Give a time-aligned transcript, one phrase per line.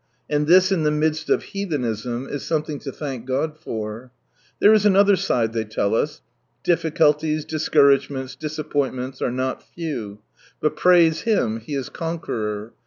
[0.27, 4.11] And this in the midst of heathenism is some thing to thank God for.
[4.59, 6.23] There is another side, they tell us.
[6.63, 10.17] Difficuhies, dis couragements, disappointments, are not few;
[10.59, 12.73] but praise Him, He is Conqueror.